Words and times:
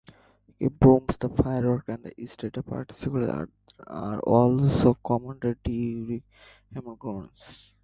Bonfires, 0.59 1.31
fireworks, 1.43 1.87
and 1.89 2.11
street 2.27 2.55
parties 2.65 3.07
are 3.85 4.19
also 4.21 4.95
common 4.95 5.37
during 5.37 6.23
Hogmanay. 6.73 7.29